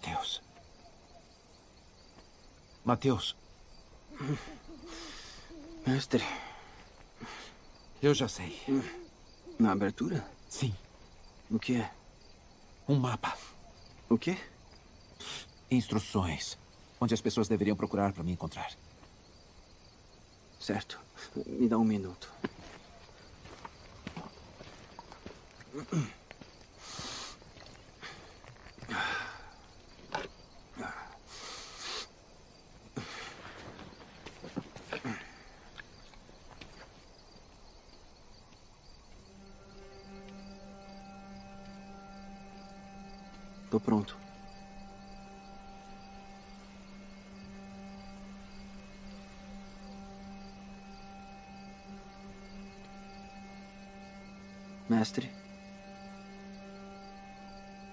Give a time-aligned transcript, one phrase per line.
[0.00, 0.42] Mateus.
[2.84, 3.36] Mateus.
[5.86, 6.24] Mestre.
[8.02, 8.58] Eu já sei.
[9.58, 10.26] Na abertura?
[10.48, 10.74] Sim.
[11.50, 11.92] O que é?
[12.88, 13.36] Um mapa.
[14.08, 14.38] O quê?
[15.70, 16.56] Instruções.
[16.98, 18.72] Onde as pessoas deveriam procurar para me encontrar.
[20.58, 20.98] Certo.
[21.46, 22.32] Me dá um minuto.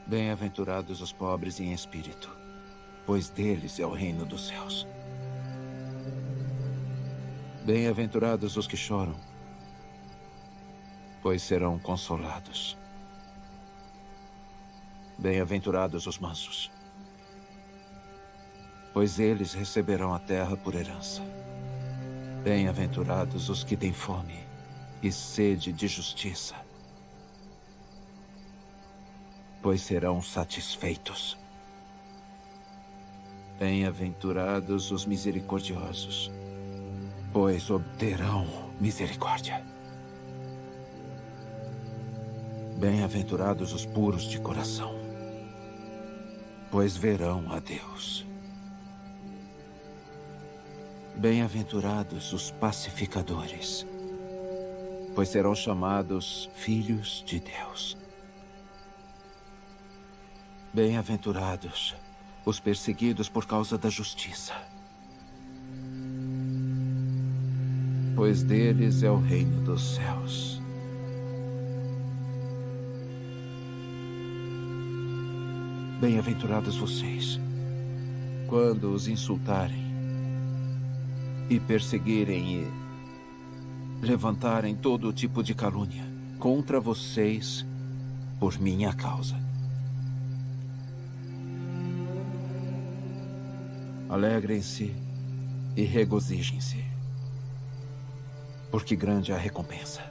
[0.08, 2.34] Bem-aventurados os pobres em espírito,
[3.06, 4.88] pois deles é o reino dos céus.
[7.66, 9.18] Bem-aventurados os que choram,
[11.22, 12.78] pois serão consolados.
[15.18, 16.72] Bem-aventurados os mansos,
[18.94, 21.22] pois eles receberão a terra por herança.
[22.46, 24.40] Bem-aventurados os que têm fome
[25.04, 26.56] e sede de justiça,
[29.62, 31.38] pois serão satisfeitos.
[33.60, 36.32] Bem-aventurados os misericordiosos,
[37.34, 38.46] pois obterão
[38.80, 39.66] misericórdia.
[42.78, 44.94] Bem-aventurados os puros de coração,
[46.70, 48.24] pois verão a Deus.
[51.16, 53.88] Bem-aventurados os pacificadores,
[55.16, 57.98] pois serão chamados filhos de Deus.
[60.78, 61.96] Bem-aventurados
[62.46, 64.54] os perseguidos por causa da justiça,
[68.16, 70.62] pois deles é o reino dos céus.
[76.00, 77.40] Bem-aventurados vocês,
[78.48, 79.84] quando os insultarem
[81.50, 86.06] e perseguirem e levantarem todo tipo de calúnia
[86.38, 87.66] contra vocês
[88.40, 89.47] por minha causa.
[94.10, 94.96] Alegrem-se
[95.76, 96.84] e regozijem-se,
[98.72, 100.02] porque grande é a recompensa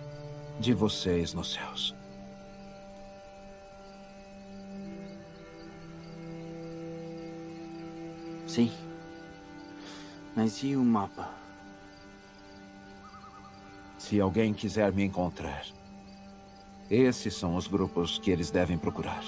[0.61, 1.95] de vocês nos céus.
[8.57, 8.73] sim.
[10.35, 11.29] Mas e o mapa?
[13.99, 15.67] Se alguém quiser me encontrar,
[16.91, 19.23] esses são os grupos que eles devem procurar.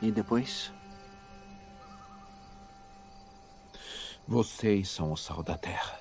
[0.00, 0.70] E depois?
[4.26, 5.98] Vocês são o sal da terra.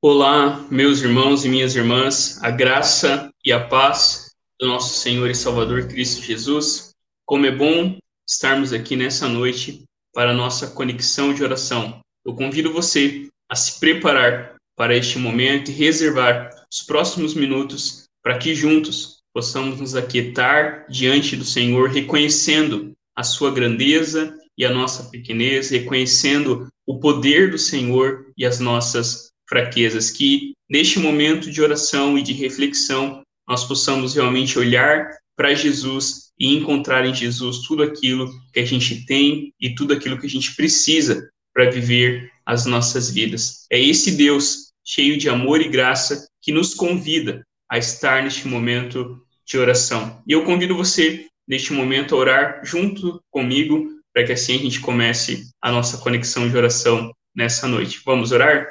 [0.00, 4.27] Olá, meus irmãos e minhas irmãs, a graça e a paz
[4.60, 6.90] do nosso Senhor e Salvador Cristo Jesus.
[7.24, 7.96] Como é bom
[8.28, 12.00] estarmos aqui nessa noite para a nossa conexão de oração.
[12.24, 18.36] Eu convido você a se preparar para este momento e reservar os próximos minutos para
[18.36, 25.04] que juntos possamos nos aquietar diante do Senhor, reconhecendo a sua grandeza e a nossa
[25.04, 32.18] pequenez, reconhecendo o poder do Senhor e as nossas fraquezas, que neste momento de oração
[32.18, 38.30] e de reflexão nós possamos realmente olhar para Jesus e encontrar em Jesus tudo aquilo
[38.52, 43.10] que a gente tem e tudo aquilo que a gente precisa para viver as nossas
[43.10, 43.66] vidas.
[43.70, 49.20] É esse Deus cheio de amor e graça que nos convida a estar neste momento
[49.46, 50.22] de oração.
[50.26, 54.80] E eu convido você neste momento a orar junto comigo para que assim a gente
[54.80, 58.00] comece a nossa conexão de oração nessa noite.
[58.04, 58.66] Vamos orar?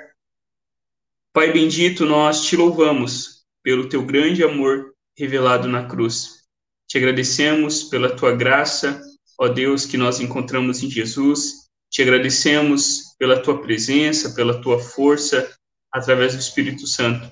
[1.34, 3.37] Pai bendito, nós te louvamos
[3.68, 6.46] pelo teu grande amor revelado na cruz.
[6.88, 9.02] Te agradecemos pela tua graça,
[9.38, 11.68] ó Deus, que nós encontramos em Jesus.
[11.92, 15.54] Te agradecemos pela tua presença, pela tua força
[15.92, 17.30] através do Espírito Santo.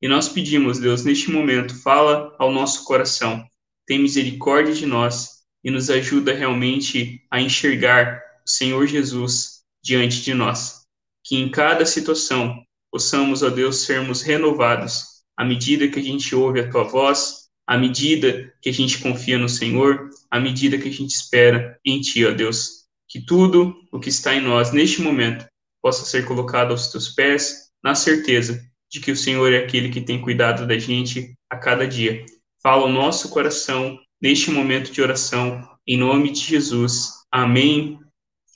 [0.00, 3.46] E nós pedimos, Deus, neste momento, fala ao nosso coração.
[3.86, 10.32] Tem misericórdia de nós e nos ajuda realmente a enxergar o Senhor Jesus diante de
[10.32, 10.86] nós.
[11.22, 16.60] Que em cada situação possamos, ó Deus, sermos renovados à medida que a gente ouve
[16.60, 20.92] a tua voz, à medida que a gente confia no Senhor, à medida que a
[20.92, 22.84] gente espera em ti, ó Deus.
[23.08, 25.46] Que tudo o que está em nós neste momento
[25.82, 30.00] possa ser colocado aos teus pés, na certeza de que o Senhor é aquele que
[30.00, 32.24] tem cuidado da gente a cada dia.
[32.62, 37.10] Fala o nosso coração neste momento de oração, em nome de Jesus.
[37.30, 37.98] Amém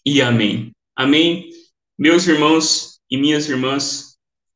[0.07, 0.71] e amém.
[0.97, 1.51] Amém.
[1.99, 4.08] Meus irmãos e minhas irmãs,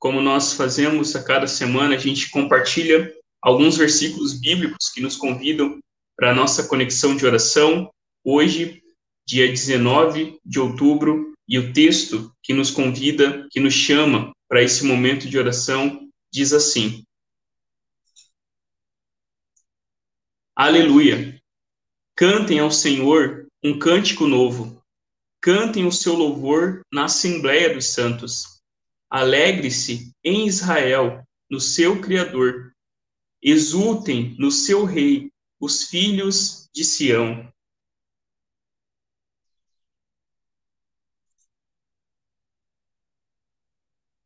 [0.03, 5.79] como nós fazemos a cada semana, a gente compartilha alguns versículos bíblicos que nos convidam
[6.17, 7.89] para a nossa conexão de oração.
[8.25, 8.83] Hoje,
[9.25, 14.85] dia 19 de outubro, e o texto que nos convida, que nos chama para esse
[14.85, 17.05] momento de oração, diz assim:
[20.57, 21.41] Aleluia!
[22.17, 24.83] Cantem ao Senhor um cântico novo.
[25.41, 28.52] Cantem o seu louvor na Assembleia dos Santos.
[29.13, 32.75] Alegre-se em Israel, no seu Criador.
[33.43, 35.31] Exultem no seu Rei,
[35.61, 37.53] os filhos de Sião.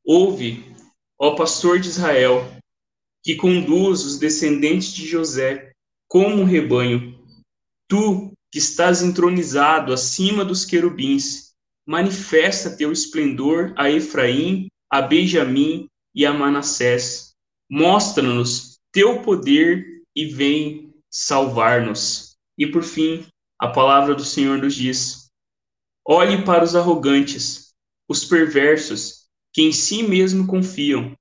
[0.05, 0.73] Ouve,
[1.19, 2.43] ó pastor de Israel,
[3.25, 5.73] que conduz os descendentes de José
[6.07, 7.27] como um rebanho.
[7.89, 16.25] Tu, que estás entronizado acima dos querubins, manifesta teu esplendor a Efraim, a Benjamim e
[16.25, 17.35] a Manassés.
[17.71, 22.37] Mostra-nos teu poder e vem salvar-nos.
[22.59, 23.27] E por fim,
[23.59, 25.31] a palavra do Senhor nos diz:
[26.07, 27.75] Olhe para os arrogantes,
[28.09, 31.15] os perversos, que em si mesmo confiam.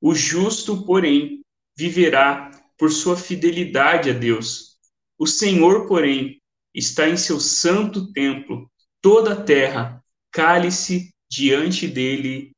[0.00, 1.40] O justo, porém,
[1.76, 4.76] viverá por sua fidelidade a Deus.
[5.18, 6.40] O Senhor, porém,
[6.74, 8.70] está em seu santo templo.
[9.02, 12.52] Toda a terra cale-se diante dele.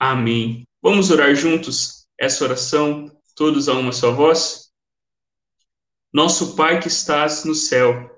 [0.00, 0.66] Amém.
[0.82, 4.70] Vamos orar juntos essa oração, todos a uma só voz?
[6.12, 8.10] Nosso Pai que estás no céu,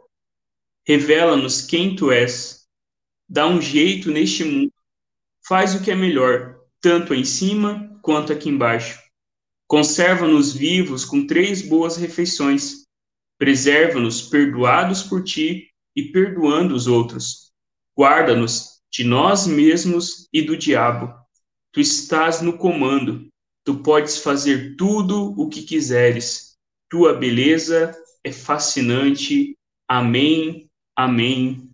[0.86, 2.66] revela-nos quem tu és.
[3.28, 4.72] Dá um jeito neste mundo
[5.46, 9.00] faz o que é melhor, tanto em cima quanto aqui embaixo.
[9.66, 12.86] Conserva-nos vivos com três boas refeições.
[13.38, 17.52] Preserva-nos perdoados por ti e perdoando os outros.
[17.96, 21.12] Guarda-nos de nós mesmos e do diabo.
[21.72, 23.28] Tu estás no comando.
[23.64, 26.54] Tu podes fazer tudo o que quiseres.
[26.90, 29.56] Tua beleza é fascinante.
[29.88, 31.70] Amém, amém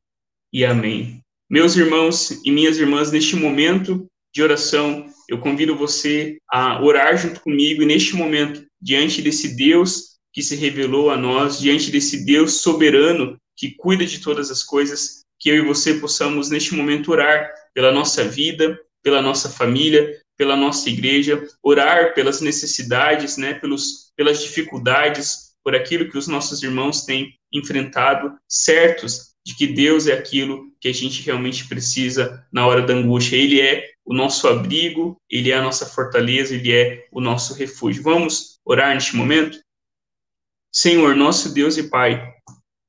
[0.52, 1.20] e amém.
[1.50, 7.40] Meus irmãos e minhas irmãs, neste momento de oração, eu convido você a orar junto
[7.40, 12.60] comigo e neste momento, diante desse Deus que se revelou a nós, diante desse Deus
[12.60, 17.50] soberano que cuida de todas as coisas, que eu e você possamos neste momento orar
[17.74, 24.40] pela nossa vida, pela nossa família, pela nossa igreja, orar pelas necessidades, né, pelos, pelas
[24.40, 30.72] dificuldades, por aquilo que os nossos irmãos têm enfrentado, certos de que Deus é aquilo
[30.80, 33.36] que a gente realmente precisa na hora da angústia.
[33.36, 38.02] Ele é o nosso abrigo, ele é a nossa fortaleza, ele é o nosso refúgio.
[38.02, 39.58] Vamos orar neste momento?
[40.72, 42.22] Senhor, nosso Deus e Pai,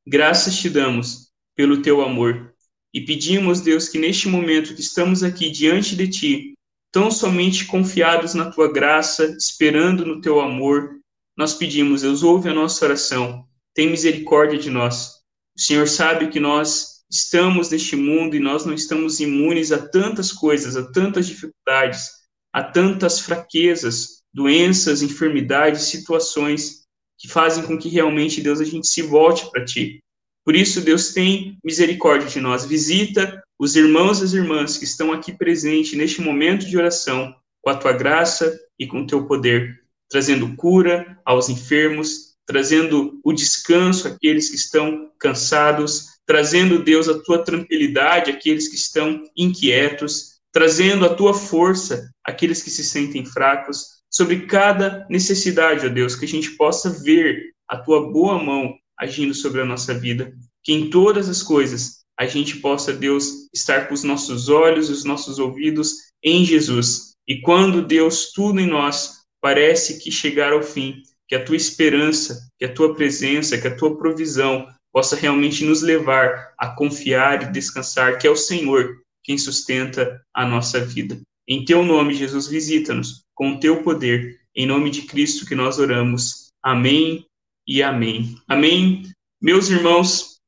[0.06, 2.49] graças te damos pelo teu amor
[2.94, 6.54] e pedimos, Deus, que neste momento que estamos aqui diante de ti,
[6.92, 11.00] tão somente confiados na tua graça, esperando no teu amor,
[11.38, 15.20] nós pedimos, Deus, ouve a nossa oração, tem misericórdia de nós
[15.60, 20.32] o Senhor sabe que nós estamos neste mundo e nós não estamos imunes a tantas
[20.32, 22.08] coisas, a tantas dificuldades,
[22.54, 26.86] a tantas fraquezas, doenças, enfermidades, situações
[27.18, 30.00] que fazem com que realmente, Deus, a gente se volte para Ti.
[30.46, 32.66] Por isso, Deus tem misericórdia de nós.
[32.66, 37.70] Visita os irmãos e as irmãs que estão aqui presentes neste momento de oração, com
[37.70, 44.08] a Tua graça e com o Teu poder, trazendo cura aos enfermos, trazendo o descanso
[44.08, 51.14] àqueles que estão cansados, trazendo, Deus, a tua tranquilidade àqueles que estão inquietos, trazendo a
[51.14, 56.52] tua força àqueles que se sentem fracos, sobre cada necessidade, ó Deus, que a gente
[56.52, 61.42] possa ver a tua boa mão agindo sobre a nossa vida, que em todas as
[61.42, 66.44] coisas a gente possa, Deus, estar com os nossos olhos e os nossos ouvidos em
[66.44, 67.14] Jesus.
[67.26, 72.38] E quando, Deus, tudo em nós parece que chegar ao fim, que a tua esperança,
[72.58, 77.52] que a tua presença, que a tua provisão possa realmente nos levar a confiar e
[77.54, 81.22] descansar que é o Senhor quem sustenta a nossa vida.
[81.48, 84.40] Em teu nome, Jesus, visita-nos com o teu poder.
[84.54, 86.50] Em nome de Cristo que nós oramos.
[86.62, 87.29] Amém
[87.70, 88.36] e amém.
[88.48, 89.04] Amém.
[89.40, 90.40] Meus irmãos,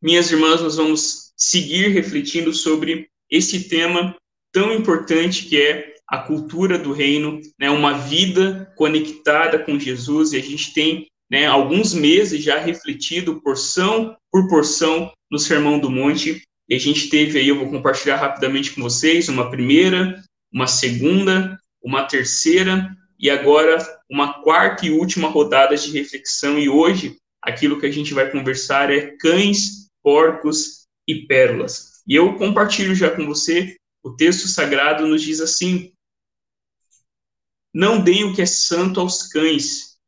[0.00, 4.14] minhas irmãs, nós vamos seguir refletindo sobre esse tema
[4.52, 10.36] tão importante que é a cultura do reino, né, uma vida conectada com Jesus, e
[10.36, 16.42] a gente tem né, alguns meses já refletido porção por porção no Sermão do Monte,
[16.68, 21.58] e a gente teve aí, eu vou compartilhar rapidamente com vocês, uma primeira, uma segunda,
[21.82, 23.78] uma terceira, e agora
[24.10, 28.90] uma quarta e última rodada de reflexão, e hoje aquilo que a gente vai conversar
[28.92, 32.02] é cães, porcos e pérolas.
[32.06, 35.92] E eu compartilho já com você, o texto sagrado nos diz assim:
[37.72, 39.98] Não deem o que é santo aos cães,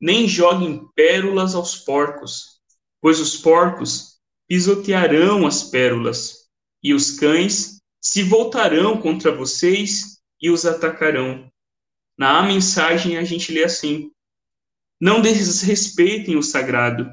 [0.00, 2.60] nem joguem pérolas aos porcos,
[3.00, 4.16] pois os porcos
[4.48, 6.48] pisotearão as pérolas,
[6.82, 11.50] e os cães se voltarão contra vocês e os atacarão.
[12.18, 14.10] Na mensagem a gente lê assim:
[15.00, 17.12] Não desrespeitem o sagrado.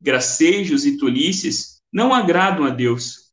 [0.00, 3.32] Gracejos e tolices não agradam a Deus.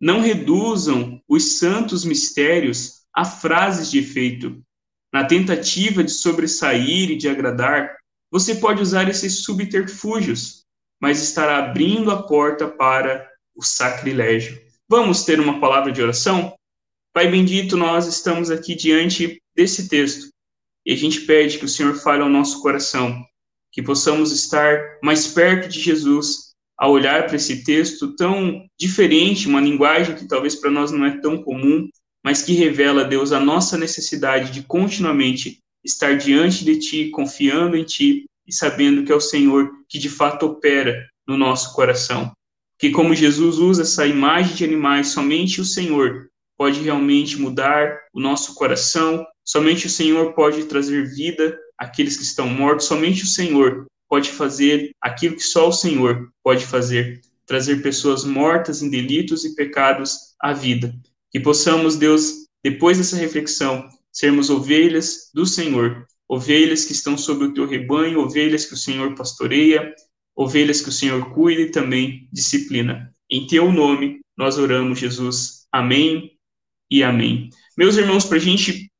[0.00, 4.62] Não reduzam os santos mistérios a frases de efeito.
[5.12, 7.96] Na tentativa de sobressair e de agradar,
[8.30, 10.64] você pode usar esses subterfúgios,
[11.00, 14.60] mas estará abrindo a porta para o sacrilégio.
[14.88, 16.54] Vamos ter uma palavra de oração?
[17.12, 20.33] Pai bendito, nós estamos aqui diante desse texto
[20.84, 23.24] e a gente pede que o Senhor fale ao nosso coração,
[23.72, 29.60] que possamos estar mais perto de Jesus a olhar para esse texto tão diferente, uma
[29.60, 31.88] linguagem que talvez para nós não é tão comum,
[32.22, 37.84] mas que revela, Deus, a nossa necessidade de continuamente estar diante de Ti, confiando em
[37.84, 42.32] Ti e sabendo que é o Senhor que de fato opera no nosso coração.
[42.78, 48.20] Que como Jesus usa essa imagem de animais, somente o Senhor pode realmente mudar o
[48.20, 53.86] nosso coração, Somente o Senhor pode trazer vida àqueles que estão mortos, somente o Senhor
[54.08, 59.54] pode fazer aquilo que só o Senhor pode fazer, trazer pessoas mortas em delitos e
[59.54, 60.94] pecados à vida.
[61.30, 67.52] Que possamos, Deus, depois dessa reflexão, sermos ovelhas do Senhor, ovelhas que estão sobre o
[67.52, 69.92] teu rebanho, ovelhas que o Senhor pastoreia,
[70.34, 73.12] ovelhas que o Senhor cuida e também disciplina.
[73.30, 75.66] Em teu nome nós oramos, Jesus.
[75.72, 76.32] Amém
[76.90, 77.50] e amém.
[77.76, 78.90] Meus irmãos, para a gente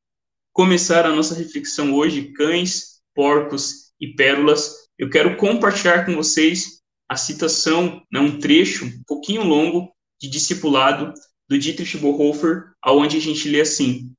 [0.54, 7.16] começar a nossa reflexão hoje, cães, porcos e pérolas, eu quero compartilhar com vocês a
[7.16, 11.12] citação, né, um trecho um pouquinho longo de discipulado
[11.48, 14.12] do Dietrich Bonhoeffer, aonde a gente lê assim: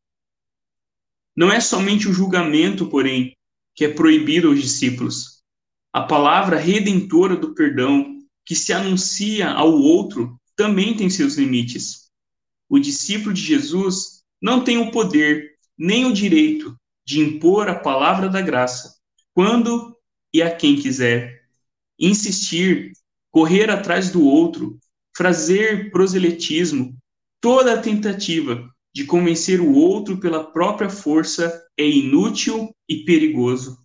[1.34, 3.34] Não é somente o julgamento, porém,
[3.74, 5.42] que é proibido aos discípulos.
[5.94, 12.10] A palavra redentora do perdão que se anuncia ao outro também tem seus limites.
[12.68, 18.30] O discípulo de Jesus não tem o poder nem o direito de impor a palavra
[18.30, 18.96] da graça,
[19.34, 19.96] quando
[20.34, 21.44] e a quem quiser.
[22.00, 22.92] Insistir,
[23.32, 24.80] correr atrás do outro,
[25.18, 26.98] fazer proselitismo,
[27.40, 33.78] toda a tentativa de convencer o outro pela própria força é inútil e perigoso.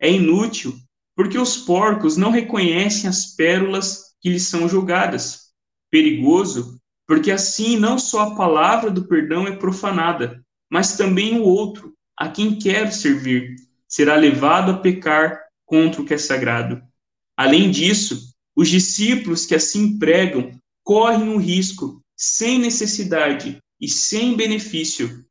[0.00, 0.74] É inútil
[1.16, 5.52] porque os porcos não reconhecem as pérolas que lhes são jogadas.
[5.90, 6.78] Perigoso
[7.08, 12.28] porque assim não só a palavra do perdão é profanada, mas também o outro, a
[12.28, 13.56] quem quero servir,
[13.86, 16.82] será levado a pecar contra o que é sagrado.
[17.36, 20.50] Além disso, os discípulos que assim pregam
[20.82, 25.24] correm o risco, sem necessidade e sem benefício,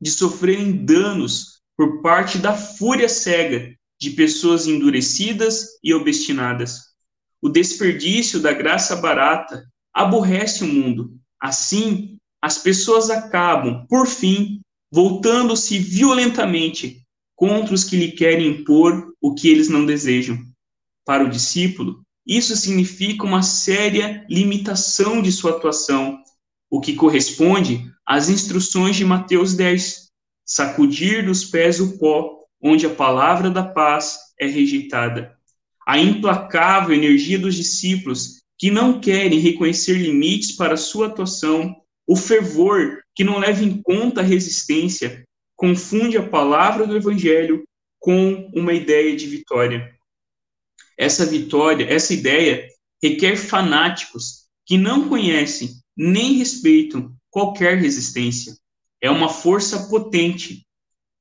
[0.00, 6.92] de sofrerem danos por parte da fúria cega de pessoas endurecidas e obstinadas.
[7.40, 11.18] O desperdício da graça barata aborrece o mundo.
[11.40, 17.00] Assim, as pessoas acabam, por fim, voltando-se violentamente
[17.36, 20.36] contra os que lhe querem impor o que eles não desejam.
[21.04, 26.18] Para o discípulo, isso significa uma séria limitação de sua atuação,
[26.68, 30.08] o que corresponde às instruções de Mateus 10:
[30.44, 35.36] sacudir dos pés o pó onde a palavra da paz é rejeitada.
[35.86, 41.81] A implacável energia dos discípulos que não querem reconhecer limites para sua atuação
[42.12, 45.26] o fervor, que não leva em conta a resistência,
[45.56, 47.64] confunde a palavra do evangelho
[47.98, 49.90] com uma ideia de vitória.
[50.98, 52.68] Essa vitória, essa ideia,
[53.02, 58.54] requer fanáticos que não conhecem nem respeitam qualquer resistência.
[59.00, 60.66] É uma força potente.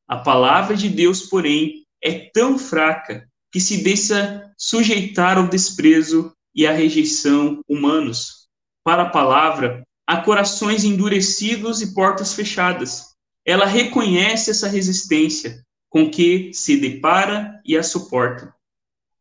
[0.05, 6.67] A palavra de Deus, porém, é tão fraca que se deixa sujeitar ao desprezo e
[6.67, 8.49] à rejeição humanos.
[8.83, 13.15] Para a palavra, há corações endurecidos e portas fechadas.
[13.45, 18.53] Ela reconhece essa resistência com que se depara e a suporta.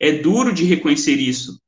[0.01, 1.61] É duro de reconhecer isso.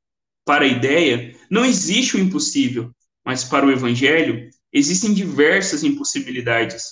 [0.45, 2.91] Para a ideia, não existe o impossível,
[3.25, 6.83] mas para o evangelho, existem diversas impossibilidades.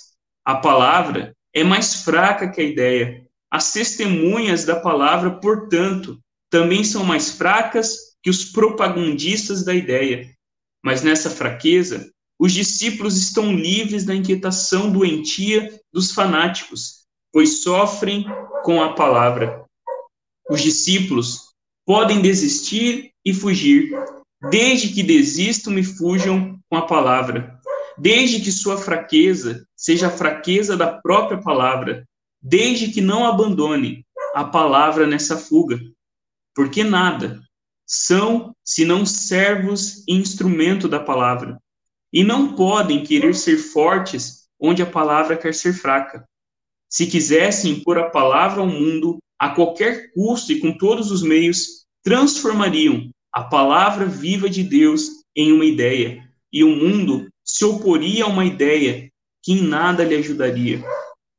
[0.45, 3.27] a palavra é mais fraca que a ideia.
[3.51, 6.17] As testemunhas da palavra, portanto,
[6.49, 10.33] também são mais fracas que os propagandistas da ideia.
[10.81, 12.09] Mas nessa fraqueza,
[12.41, 18.25] os discípulos estão livres da inquietação doentia dos fanáticos, pois sofrem
[18.63, 19.63] com a palavra.
[20.49, 21.53] Os discípulos
[21.85, 23.91] podem desistir e fugir,
[24.49, 27.59] desde que desistam e fujam com a palavra,
[27.95, 32.07] desde que sua fraqueza seja a fraqueza da própria palavra,
[32.41, 35.79] desde que não abandone a palavra nessa fuga,
[36.55, 37.39] porque nada
[37.85, 41.61] são senão servos e instrumento da palavra,
[42.11, 46.25] e não podem querer ser fortes onde a palavra quer ser fraca.
[46.89, 51.85] Se quisessem impor a palavra ao mundo a qualquer custo e com todos os meios,
[52.03, 58.27] transformariam a palavra viva de Deus em uma ideia, e o mundo se oporia a
[58.27, 59.09] uma ideia
[59.41, 60.83] que em nada lhe ajudaria.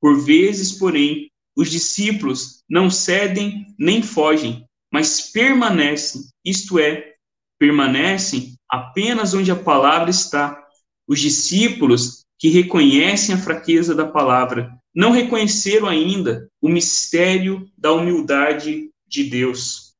[0.00, 7.14] Por vezes, porém, os discípulos não cedem nem fogem, mas permanecem, isto é,
[7.58, 10.61] permanecem apenas onde a palavra está.
[11.06, 18.90] Os discípulos que reconhecem a fraqueza da palavra não reconheceram ainda o mistério da humildade
[19.06, 19.94] de Deus.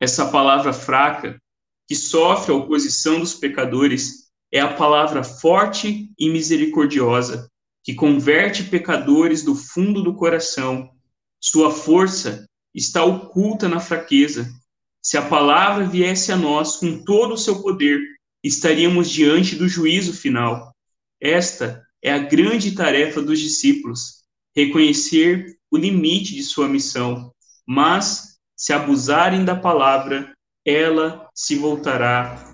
[0.00, 1.40] Essa palavra fraca,
[1.86, 7.50] que sofre a oposição dos pecadores, é a palavra forte e misericordiosa,
[7.82, 10.90] que converte pecadores do fundo do coração.
[11.40, 14.48] Sua força está oculta na fraqueza.
[15.02, 18.00] Se a palavra viesse a nós com todo o seu poder,
[18.44, 20.72] estaríamos diante do juízo final.
[21.18, 24.22] Esta é a grande tarefa dos discípulos,
[24.54, 27.32] reconhecer o limite de sua missão,
[27.66, 30.32] mas se abusarem da palavra,
[30.64, 32.52] ela se voltará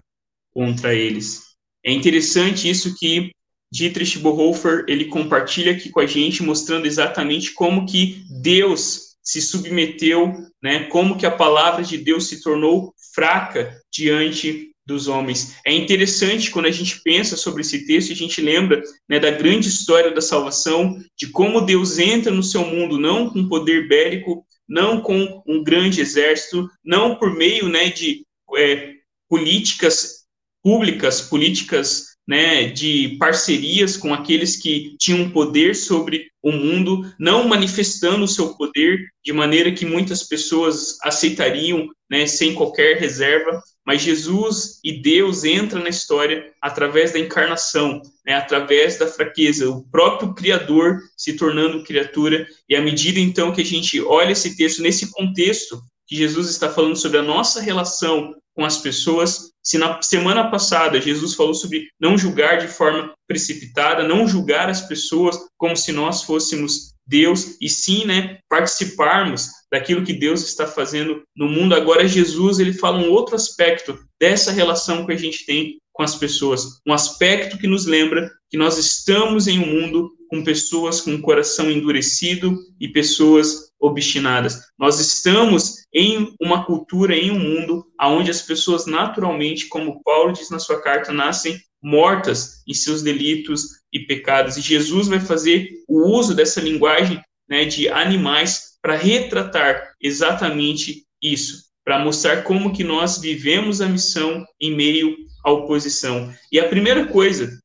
[0.53, 1.43] contra eles.
[1.85, 3.33] É interessante isso que
[3.73, 10.33] Dietrich Bonhoeffer, ele compartilha aqui com a gente, mostrando exatamente como que Deus se submeteu,
[10.63, 15.57] né, como que a palavra de Deus se tornou fraca diante dos homens.
[15.65, 19.69] É interessante quando a gente pensa sobre esse texto, a gente lembra né, da grande
[19.69, 25.01] história da salvação, de como Deus entra no seu mundo, não com poder bélico, não
[25.01, 28.25] com um grande exército, não por meio né, de
[28.57, 28.95] é,
[29.29, 30.27] políticas
[30.63, 38.23] públicas, políticas né, de parcerias com aqueles que tinham poder sobre o mundo, não manifestando
[38.23, 44.79] o seu poder de maneira que muitas pessoas aceitariam, né, sem qualquer reserva, mas Jesus
[44.85, 51.01] e Deus entram na história através da encarnação, né, através da fraqueza, o próprio Criador
[51.17, 55.83] se tornando criatura, e à medida então que a gente olha esse texto nesse contexto,
[56.07, 59.51] que Jesus está falando sobre a nossa relação com as pessoas.
[59.63, 64.83] Se na semana passada Jesus falou sobre não julgar de forma precipitada, não julgar as
[64.83, 71.23] pessoas como se nós fôssemos Deus, e sim, né, participarmos daquilo que Deus está fazendo
[71.37, 71.75] no mundo.
[71.75, 76.15] Agora Jesus, ele fala um outro aspecto dessa relação que a gente tem com as
[76.15, 81.15] pessoas, um aspecto que nos lembra que nós estamos em um mundo com pessoas com
[81.15, 84.61] o coração endurecido e pessoas obstinadas.
[84.79, 90.51] Nós estamos em uma cultura, em um mundo onde as pessoas naturalmente, como Paulo diz
[90.51, 94.57] na sua carta, nascem mortas em seus delitos e pecados.
[94.57, 101.65] E Jesus vai fazer o uso dessa linguagem né, de animais para retratar exatamente isso,
[101.85, 106.33] para mostrar como que nós vivemos a missão em meio à oposição.
[106.53, 107.59] E a primeira coisa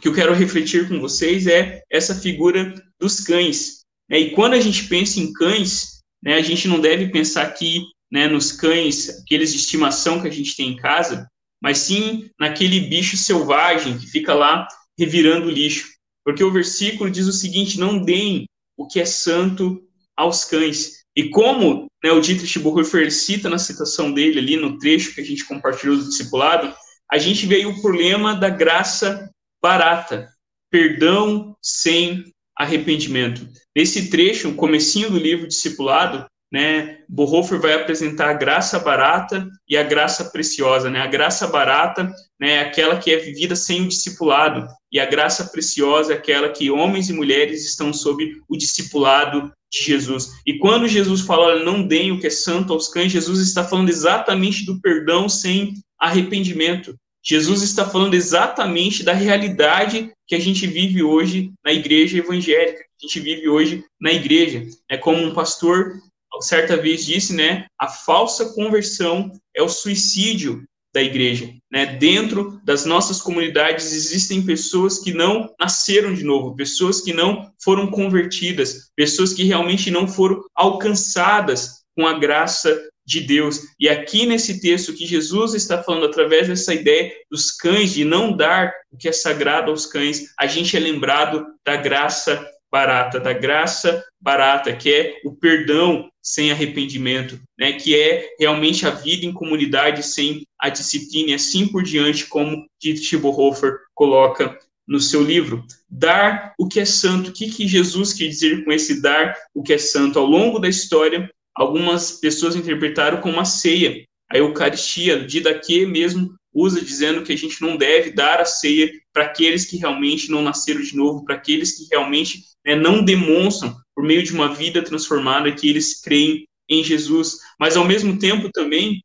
[0.00, 3.84] que eu quero refletir com vocês é essa figura dos cães.
[4.08, 4.20] Né?
[4.20, 8.26] E quando a gente pensa em cães, né, a gente não deve pensar aqui né,
[8.28, 11.28] nos cães, aqueles de estimação que a gente tem em casa,
[11.62, 14.66] mas sim naquele bicho selvagem que fica lá
[14.98, 15.88] revirando lixo.
[16.24, 19.82] Porque o versículo diz o seguinte: não deem o que é santo
[20.16, 21.04] aos cães.
[21.16, 25.24] E como né, o Dietrich Bonhoeffer cita na citação dele, ali no trecho que a
[25.24, 26.74] gente compartilhou do discipulado,
[27.10, 29.30] a gente vê o problema da graça
[29.62, 30.28] barata,
[30.70, 32.24] perdão sem
[32.58, 33.46] arrependimento.
[33.74, 39.76] Nesse trecho, no comecinho do livro Discipulado, né, Bonhoeffer vai apresentar a graça barata e
[39.76, 41.00] a graça preciosa, né?
[41.00, 42.04] A graça barata,
[42.40, 46.48] né, é aquela que é vivida sem o discipulado, e a graça preciosa é aquela
[46.48, 50.30] que homens e mulheres estão sob o discipulado de Jesus.
[50.46, 53.88] E quando Jesus fala, não deem o que é santo aos cães, Jesus está falando
[53.88, 56.94] exatamente do perdão sem arrependimento.
[57.26, 63.06] Jesus está falando exatamente da realidade que a gente vive hoje na igreja evangélica, que
[63.06, 64.64] a gente vive hoje na igreja.
[64.88, 65.94] É como um pastor
[66.40, 71.52] certa vez disse, né, a falsa conversão é o suicídio da igreja.
[71.70, 71.86] Né?
[71.86, 77.90] Dentro das nossas comunidades existem pessoas que não nasceram de novo, pessoas que não foram
[77.90, 83.60] convertidas, pessoas que realmente não foram alcançadas com a graça de Deus.
[83.78, 88.36] E aqui nesse texto que Jesus está falando através dessa ideia dos cães de não
[88.36, 93.32] dar o que é sagrado aos cães, a gente é lembrado da graça barata, da
[93.32, 99.32] graça barata, que é o perdão sem arrependimento, né, que é realmente a vida em
[99.32, 105.64] comunidade sem a disciplina e assim por diante, como Dietrich Bonhoeffer coloca no seu livro.
[105.88, 107.30] Dar o que é santo.
[107.30, 110.18] O que, que Jesus quer dizer com esse dar o que é santo?
[110.18, 116.80] Ao longo da história, algumas pessoas interpretaram como uma ceia, a Eucaristia, Didaquê mesmo usa
[116.80, 120.80] dizendo que a gente não deve dar a ceia para aqueles que realmente não nasceram
[120.80, 125.52] de novo, para aqueles que realmente né, não demonstram por meio de uma vida transformada
[125.52, 129.02] que eles creem em Jesus, mas ao mesmo tempo também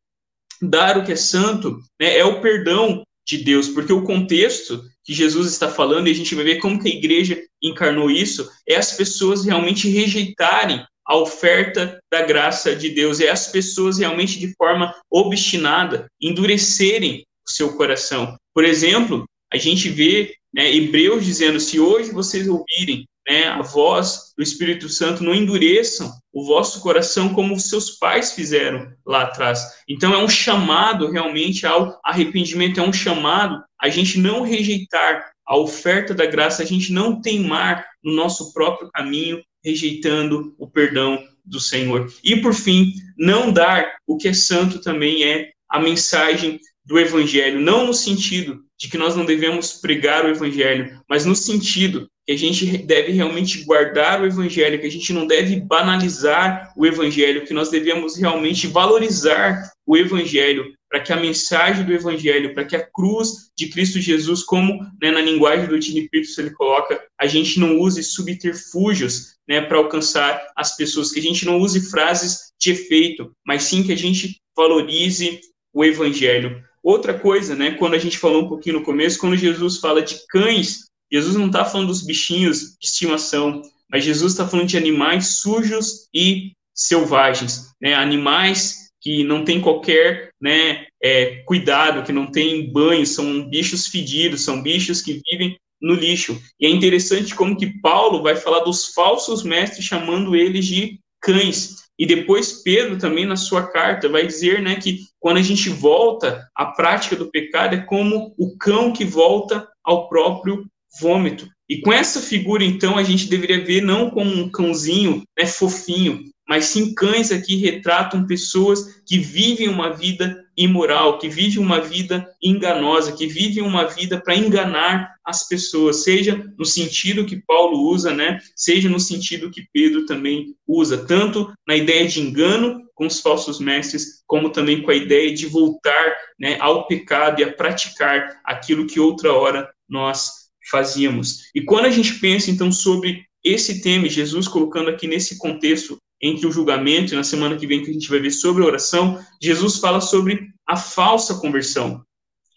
[0.61, 5.13] dar o que é santo né, é o perdão de Deus, porque o contexto que
[5.13, 8.75] Jesus está falando, e a gente vai ver como que a igreja encarnou isso, é
[8.75, 14.55] as pessoas realmente rejeitarem a oferta da graça de Deus, é as pessoas realmente de
[14.55, 18.37] forma obstinada endurecerem o seu coração.
[18.53, 24.31] Por exemplo, a gente vê né, Hebreus dizendo: se hoje vocês ouvirem né, a voz
[24.37, 29.59] do Espírito Santo, não endureçam o vosso coração como os seus pais fizeram lá atrás.
[29.89, 35.57] Então, é um chamado realmente ao arrependimento, é um chamado a gente não rejeitar a
[35.57, 41.59] oferta da graça, a gente não teimar no nosso próprio caminho, rejeitando o perdão do
[41.59, 42.11] Senhor.
[42.23, 47.59] E, por fim, não dar o que é santo também é a mensagem do Evangelho,
[47.59, 52.33] não no sentido de que nós não devemos pregar o Evangelho, mas no sentido que
[52.33, 57.45] a gente deve realmente guardar o evangelho, que a gente não deve banalizar o evangelho,
[57.45, 62.75] que nós devemos realmente valorizar o evangelho, para que a mensagem do evangelho, para que
[62.75, 67.59] a cruz de Cristo Jesus, como né, na linguagem do Peters ele coloca, a gente
[67.59, 72.71] não use subterfúgios né, para alcançar as pessoas, que a gente não use frases de
[72.71, 75.39] efeito, mas sim que a gente valorize
[75.73, 76.63] o evangelho.
[76.81, 80.25] Outra coisa, né, quando a gente falou um pouquinho no começo, quando Jesus fala de
[80.27, 85.39] cães Jesus não está falando dos bichinhos de estimação, mas Jesus está falando de animais
[85.39, 87.93] sujos e selvagens, né?
[87.93, 94.43] Animais que não têm qualquer né, é, cuidado, que não têm banho, são bichos fedidos,
[94.43, 96.39] são bichos que vivem no lixo.
[96.59, 101.81] E é interessante como que Paulo vai falar dos falsos mestres, chamando eles de cães.
[101.97, 106.47] E depois Pedro também na sua carta vai dizer, né, que quando a gente volta
[106.55, 110.65] à prática do pecado é como o cão que volta ao próprio
[110.99, 111.47] vômito.
[111.69, 116.23] E com essa figura, então, a gente deveria ver não como um cãozinho né, fofinho,
[116.51, 122.29] mas sim cães aqui retratam pessoas que vivem uma vida imoral, que vivem uma vida
[122.43, 128.13] enganosa, que vivem uma vida para enganar as pessoas, seja no sentido que Paulo usa,
[128.13, 133.21] né, seja no sentido que Pedro também usa, tanto na ideia de engano com os
[133.21, 138.41] falsos mestres, como também com a ideia de voltar né, ao pecado e a praticar
[138.43, 141.49] aquilo que outra hora nós fazíamos.
[141.55, 146.45] E quando a gente pensa, então, sobre esse tema, Jesus colocando aqui nesse contexto entre
[146.47, 149.19] o julgamento e na semana que vem que a gente vai ver sobre a oração,
[149.41, 152.03] Jesus fala sobre a falsa conversão.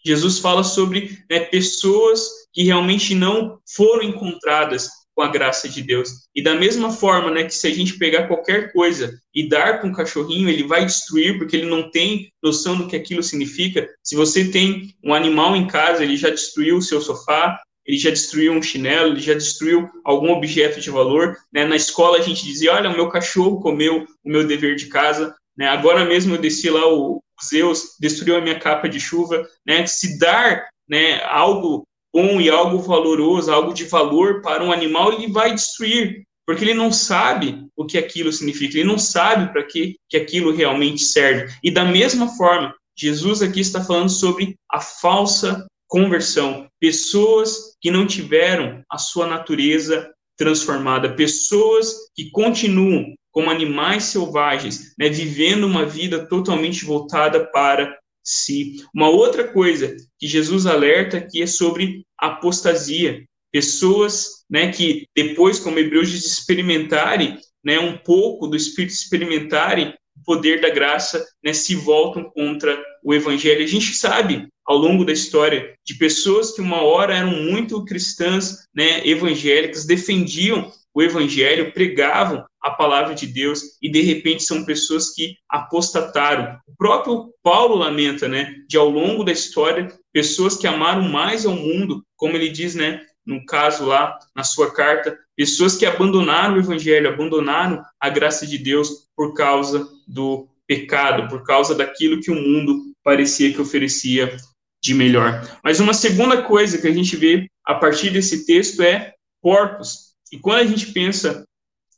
[0.05, 2.21] Jesus fala sobre né, pessoas
[2.53, 6.27] que realmente não foram encontradas com a graça de Deus.
[6.35, 9.89] E da mesma forma, né, que se a gente pegar qualquer coisa e dar para
[9.89, 13.89] um cachorrinho, ele vai destruir porque ele não tem noção do que aquilo significa.
[14.03, 18.09] Se você tem um animal em casa, ele já destruiu o seu sofá, ele já
[18.09, 21.37] destruiu um chinelo, ele já destruiu algum objeto de valor.
[21.53, 21.65] Né?
[21.65, 25.35] Na escola a gente dizia, olha, o meu cachorro comeu o meu dever de casa.
[25.55, 25.67] Né?
[25.67, 29.47] Agora mesmo eu desci lá, o Zeus destruiu a minha capa de chuva.
[29.65, 29.85] Né?
[29.85, 35.31] Se dar né, algo bom e algo valoroso, algo de valor para um animal, ele
[35.31, 39.95] vai destruir, porque ele não sabe o que aquilo significa, ele não sabe para que,
[40.09, 41.53] que aquilo realmente serve.
[41.61, 48.05] E da mesma forma, Jesus aqui está falando sobre a falsa conversão, pessoas que não
[48.05, 56.27] tiveram a sua natureza transformada, pessoas que continuam como animais selvagens, né, vivendo uma vida
[56.27, 58.83] totalmente voltada para si.
[58.93, 65.79] Uma outra coisa que Jesus alerta aqui é sobre apostasia, pessoas, né, que depois, como
[65.79, 72.23] Hebreus experimentarem, né, um pouco do Espírito experimentarem o poder da graça né, se voltam
[72.23, 73.63] contra o evangelho.
[73.63, 78.65] A gente sabe ao longo da história de pessoas que uma hora eram muito cristãs,
[78.73, 85.13] né, evangélicas, defendiam o evangelho, pregavam a palavra de Deus e de repente são pessoas
[85.13, 86.57] que apostataram.
[86.65, 91.53] O próprio Paulo lamenta, né, de ao longo da história, pessoas que amaram mais ao
[91.53, 96.59] mundo, como ele diz, né, no caso lá na sua carta, pessoas que abandonaram o
[96.59, 102.35] evangelho, abandonaram a graça de Deus por causa do pecado, por causa daquilo que o
[102.35, 104.35] mundo parecia que oferecia
[104.81, 105.41] de melhor.
[105.63, 110.13] Mas uma segunda coisa que a gente vê a partir desse texto é porcos.
[110.31, 111.45] E quando a gente pensa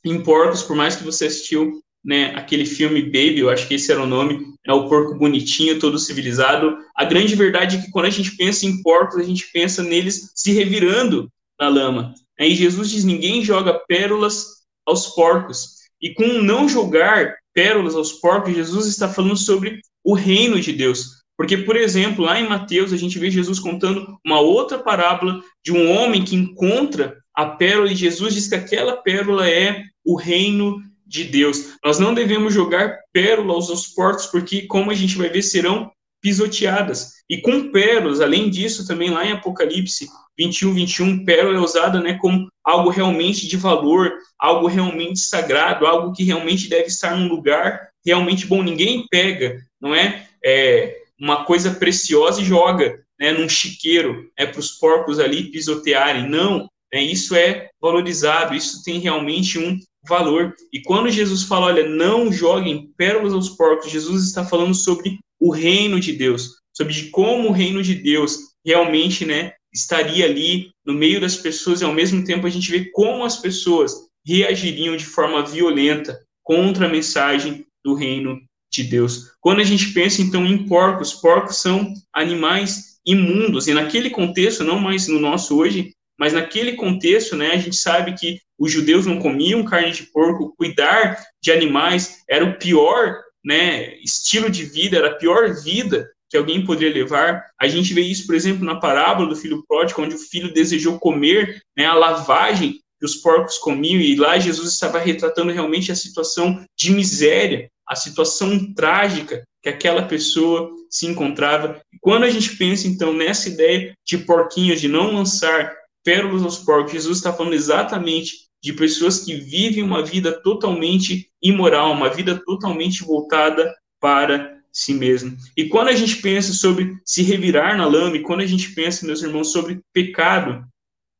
[0.04, 3.90] em porcos, por mais que você assistiu né, aquele filme Baby, eu acho que esse
[3.90, 6.78] era o nome, é o porco bonitinho, todo civilizado.
[6.94, 10.32] A grande verdade é que quando a gente pensa em porcos, a gente pensa neles
[10.34, 12.14] se revirando na lama.
[12.46, 14.46] E Jesus diz: ninguém joga pérolas
[14.86, 15.78] aos porcos.
[16.00, 21.18] E com não jogar pérolas aos porcos, Jesus está falando sobre o reino de Deus.
[21.36, 25.72] Porque, por exemplo, lá em Mateus, a gente vê Jesus contando uma outra parábola de
[25.72, 30.82] um homem que encontra a pérola e Jesus diz que aquela pérola é o reino
[31.06, 31.76] de Deus.
[31.84, 37.18] Nós não devemos jogar pérolas aos porcos, porque, como a gente vai ver, serão pisoteadas.
[37.28, 42.16] E com pérolas, além disso, também lá em Apocalipse 21, 21, pérola é usada né,
[42.20, 47.88] como algo realmente de valor, algo realmente sagrado, algo que realmente deve estar num lugar
[48.06, 48.62] realmente bom.
[48.62, 54.60] Ninguém pega, não é, é uma coisa preciosa e joga né, num chiqueiro é para
[54.60, 56.28] os porcos ali pisotearem.
[56.28, 59.78] Não, é, isso é valorizado, isso tem realmente um
[60.08, 60.54] valor.
[60.72, 65.50] E quando Jesus fala, olha, não joguem pérolas aos porcos, Jesus está falando sobre o
[65.50, 70.94] reino de Deus, sobre de como o reino de Deus realmente, né, estaria ali no
[70.94, 73.92] meio das pessoas e ao mesmo tempo a gente vê como as pessoas
[74.26, 78.38] reagiriam de forma violenta contra a mensagem do reino
[78.70, 79.32] de Deus.
[79.40, 84.78] Quando a gente pensa então em porcos, porcos são animais imundos e naquele contexto, não
[84.78, 89.18] mais no nosso hoje, mas naquele contexto, né, a gente sabe que os judeus não
[89.18, 95.08] comiam carne de porco, cuidar de animais era o pior, né, estilo de vida, era
[95.08, 97.46] a pior vida que alguém poderia levar.
[97.60, 100.98] A gente vê isso, por exemplo, na parábola do filho pródigo, onde o filho desejou
[100.98, 105.94] comer né, a lavagem que os porcos comiam, e lá Jesus estava retratando realmente a
[105.94, 111.80] situação de miséria, a situação trágica que aquela pessoa se encontrava.
[112.00, 115.74] Quando a gente pensa, então, nessa ideia de porquinhos, de não lançar
[116.04, 121.92] pérolas aos porcos, Jesus está falando exatamente de pessoas que vivem uma vida totalmente imoral,
[121.92, 125.36] uma vida totalmente voltada para si mesmo.
[125.56, 129.06] E quando a gente pensa sobre se revirar na lama, e quando a gente pensa,
[129.06, 130.64] meus irmãos, sobre pecado,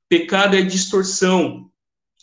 [0.09, 1.71] pecado é a distorção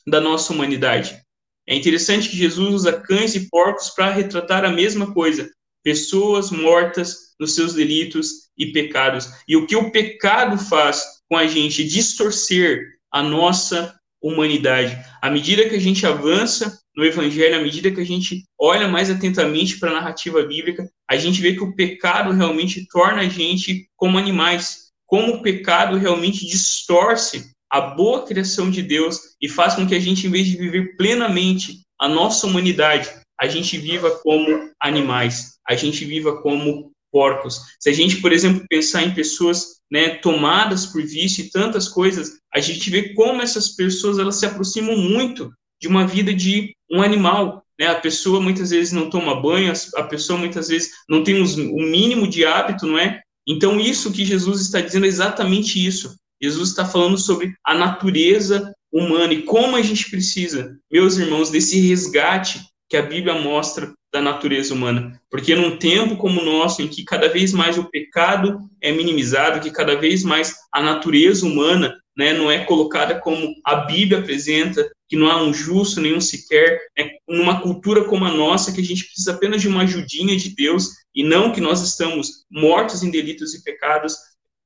[0.08, 1.20] da nossa humanidade.
[1.68, 5.52] É interessante que Jesus usa cães e porcos para retratar a mesma coisa,
[5.84, 9.30] pessoas mortas nos seus delitos e pecados.
[9.48, 14.98] E o que o pecado faz com a gente distorcer a nossa humanidade.
[15.22, 19.10] À medida que a gente avança no Evangelho, à medida que a gente olha mais
[19.10, 23.88] atentamente para a narrativa bíblica, a gente vê que o pecado realmente torna a gente
[23.96, 29.86] como animais, como o pecado realmente distorce a boa criação de Deus e faz com
[29.86, 34.72] que a gente, em vez de viver plenamente a nossa humanidade, a gente viva como
[34.80, 37.62] animais, a gente viva como porcos.
[37.80, 42.38] Se a gente, por exemplo, pensar em pessoas né, tomadas por vício e tantas coisas,
[42.54, 47.02] a gente vê como essas pessoas elas se aproximam muito de uma vida de um
[47.02, 47.64] animal.
[47.80, 47.88] Né?
[47.88, 52.28] A pessoa muitas vezes não toma banho, a pessoa muitas vezes não tem o mínimo
[52.28, 53.22] de hábito, não é?
[53.48, 56.16] Então, isso que Jesus está dizendo é exatamente isso.
[56.42, 61.80] Jesus está falando sobre a natureza humana e como a gente precisa, meus irmãos, desse
[61.80, 65.20] resgate que a Bíblia mostra da natureza humana.
[65.30, 69.60] Porque num tempo como o nosso, em que cada vez mais o pecado é minimizado,
[69.60, 74.90] que cada vez mais a natureza humana né, não é colocada como a Bíblia apresenta,
[75.08, 78.84] que não há um justo nenhum sequer, né, numa cultura como a nossa, que a
[78.84, 83.12] gente precisa apenas de uma ajudinha de Deus e não que nós estamos mortos em
[83.12, 84.16] delitos e pecados,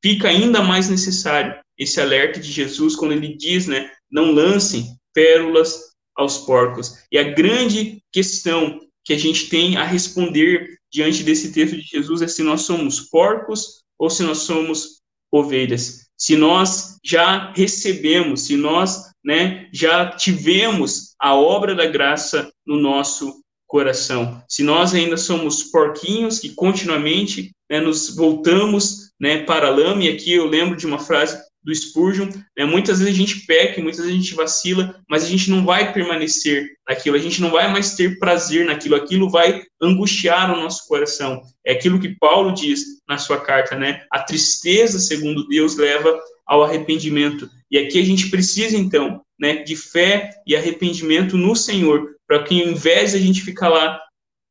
[0.02, 5.90] fica ainda mais necessário esse alerta de Jesus quando ele diz, né, não lancem pérolas
[6.16, 6.96] aos porcos.
[7.12, 12.22] E a grande questão que a gente tem a responder diante desse texto de Jesus
[12.22, 16.08] é se nós somos porcos ou se nós somos ovelhas.
[16.18, 23.42] Se nós já recebemos, se nós né, já tivemos a obra da graça no nosso
[23.68, 24.42] coração.
[24.50, 30.10] Se nós ainda somos porquinhos que continuamente né, nos voltamos né, para a lama, e
[30.10, 32.66] aqui eu lembro de uma frase do Spurgeon, né?
[32.66, 35.94] muitas vezes a gente peca, muitas vezes a gente vacila, mas a gente não vai
[35.94, 40.88] permanecer naquilo, a gente não vai mais ter prazer naquilo, aquilo vai angustiar o nosso
[40.88, 41.42] coração.
[41.66, 44.04] É aquilo que Paulo diz na sua carta, né?
[44.12, 47.48] A tristeza, segundo Deus, leva ao arrependimento.
[47.70, 52.60] E aqui a gente precisa, então, né, de fé e arrependimento no Senhor, para que
[52.60, 54.02] ao invés de a gente ficar lá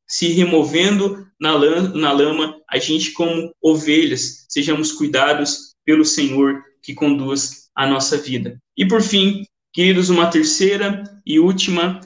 [0.07, 1.59] se removendo na
[1.95, 8.59] na lama, a gente, como ovelhas, sejamos cuidados pelo Senhor que conduz a nossa vida.
[8.77, 12.01] E por fim, queridos, uma terceira e última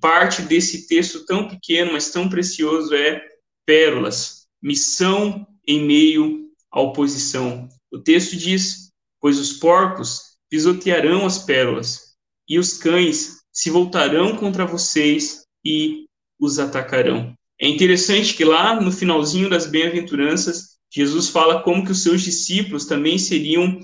[0.00, 3.22] parte desse texto tão pequeno, mas tão precioso é
[3.66, 7.68] pérolas, missão em meio à oposição.
[7.92, 8.83] O texto diz:
[9.24, 12.14] Pois os porcos pisotearão as pérolas,
[12.46, 16.04] e os cães se voltarão contra vocês e
[16.38, 17.34] os atacarão.
[17.58, 22.84] É interessante que lá no finalzinho das bem-aventuranças, Jesus fala como que os seus discípulos
[22.84, 23.80] também seriam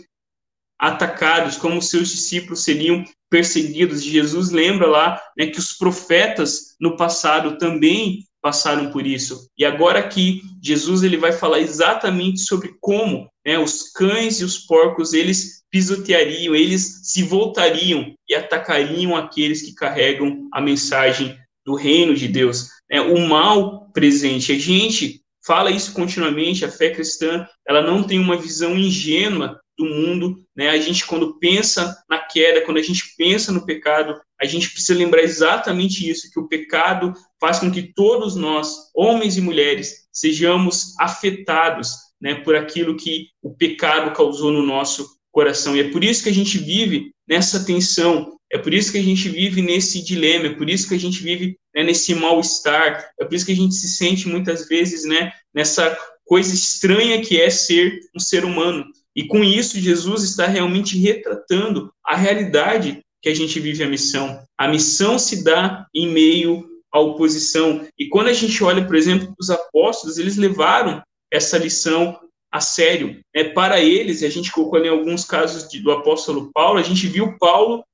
[0.78, 4.02] atacados, como os seus discípulos seriam perseguidos.
[4.02, 9.48] Jesus lembra lá né, que os profetas no passado também passaram por isso.
[9.56, 14.58] E agora aqui Jesus ele vai falar exatamente sobre como né, os cães e os
[14.58, 22.14] porcos eles pisoteariam, eles se voltariam e atacariam aqueles que carregam a mensagem do reino
[22.14, 22.68] de Deus.
[22.90, 24.52] É, o mal presente.
[24.52, 26.64] A gente fala isso continuamente.
[26.64, 30.68] A fé cristã ela não tem uma visão ingênua do mundo, né?
[30.68, 34.98] A gente quando pensa na queda, quando a gente pensa no pecado, a gente precisa
[34.98, 40.94] lembrar exatamente isso, que o pecado faz com que todos nós, homens e mulheres, sejamos
[40.98, 45.74] afetados, né, por aquilo que o pecado causou no nosso coração.
[45.74, 49.02] E é por isso que a gente vive nessa tensão, é por isso que a
[49.02, 53.24] gente vive nesse dilema, é por isso que a gente vive né, nesse mal-estar, é
[53.24, 57.50] por isso que a gente se sente muitas vezes né, nessa coisa estranha que é
[57.50, 58.84] ser um ser humano.
[59.14, 64.42] E com isso, Jesus está realmente retratando a realidade que a gente vive a missão.
[64.56, 67.86] A missão se dá em meio à oposição.
[67.98, 72.18] E quando a gente olha, por exemplo, os apóstolos, eles levaram essa lição
[72.52, 73.20] a sério.
[73.34, 77.06] É para eles, a gente colocou ali alguns casos de, do apóstolo Paulo, a gente
[77.06, 77.84] viu Paulo